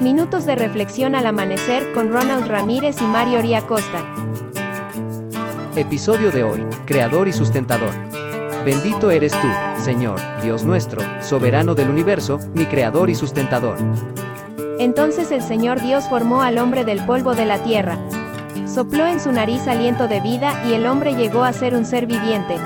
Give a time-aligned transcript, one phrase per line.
[0.00, 4.02] Minutos de reflexión al amanecer con Ronald Ramírez y Mario Costa.
[5.76, 7.90] Episodio de hoy, Creador y Sustentador.
[8.64, 9.48] Bendito eres tú,
[9.84, 13.76] Señor, Dios nuestro, soberano del universo, mi Creador y Sustentador.
[14.78, 17.98] Entonces el Señor Dios formó al hombre del polvo de la tierra.
[18.66, 22.06] Sopló en su nariz aliento de vida y el hombre llegó a ser un ser
[22.06, 22.56] viviente.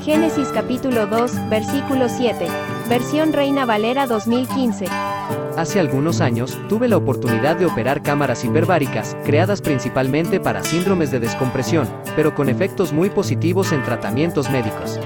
[0.00, 2.46] Génesis capítulo 2, versículo 7.
[2.90, 4.86] Versión Reina Valera 2015.
[5.56, 11.20] Hace algunos años, tuve la oportunidad de operar cámaras hiperbáricas, creadas principalmente para síndromes de
[11.20, 14.98] descompresión, pero con efectos muy positivos en tratamientos médicos.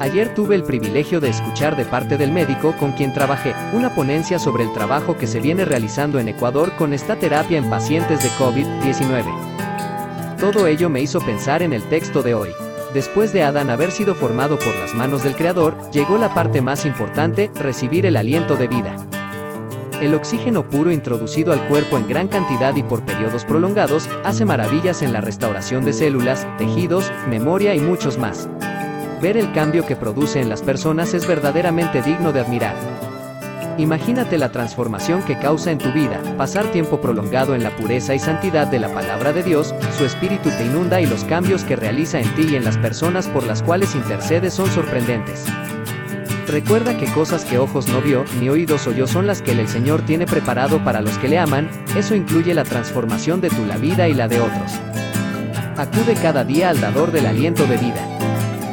[0.00, 4.38] Ayer tuve el privilegio de escuchar de parte del médico con quien trabajé, una ponencia
[4.38, 8.28] sobre el trabajo que se viene realizando en Ecuador con esta terapia en pacientes de
[8.32, 10.36] COVID-19.
[10.38, 12.50] Todo ello me hizo pensar en el texto de hoy.
[12.94, 16.84] Después de Adán haber sido formado por las manos del Creador, llegó la parte más
[16.84, 18.96] importante, recibir el aliento de vida.
[20.02, 25.00] El oxígeno puro introducido al cuerpo en gran cantidad y por periodos prolongados, hace maravillas
[25.00, 28.48] en la restauración de células, tejidos, memoria y muchos más.
[29.22, 32.91] Ver el cambio que produce en las personas es verdaderamente digno de admirar.
[33.78, 38.18] Imagínate la transformación que causa en tu vida, pasar tiempo prolongado en la pureza y
[38.18, 42.20] santidad de la palabra de Dios, su espíritu te inunda y los cambios que realiza
[42.20, 45.46] en ti y en las personas por las cuales intercedes son sorprendentes.
[46.46, 50.02] Recuerda que cosas que ojos no vio, ni oídos oyó son las que el Señor
[50.02, 54.06] tiene preparado para los que le aman, eso incluye la transformación de tu la vida
[54.06, 54.72] y la de otros.
[55.78, 58.11] Acude cada día al dador del aliento de vida.